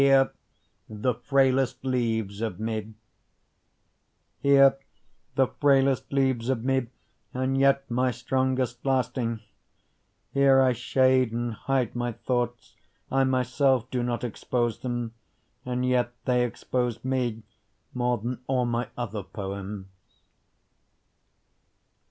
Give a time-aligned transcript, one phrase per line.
[0.01, 0.33] Here
[0.89, 2.91] the Frailest Leaves of Me
[4.39, 4.79] Here
[5.35, 6.87] the frailest leaves of me
[7.35, 9.41] and yet my strongest lasting,
[10.33, 12.73] Here I shade and hide my thoughts,
[13.11, 15.13] I myself do not expose them,
[15.65, 17.43] And yet they expose me
[17.93, 19.85] more than all my other poems.